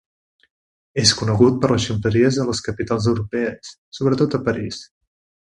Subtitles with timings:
[1.01, 4.85] És conegut per les seves ximpleries a les capitals europees, sobretot a París.